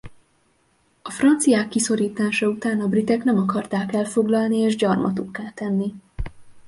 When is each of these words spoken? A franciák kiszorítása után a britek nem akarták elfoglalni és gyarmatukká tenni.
A 1.01 1.11
franciák 1.11 1.67
kiszorítása 1.69 2.47
után 2.47 2.81
a 2.81 2.87
britek 2.87 3.23
nem 3.23 3.37
akarták 3.37 3.93
elfoglalni 3.93 4.57
és 4.57 4.75
gyarmatukká 4.75 5.49
tenni. 5.49 5.93